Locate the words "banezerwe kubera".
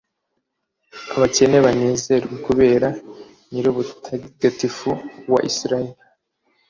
1.65-2.87